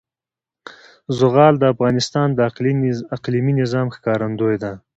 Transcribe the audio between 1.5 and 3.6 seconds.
د افغانستان د اقلیمي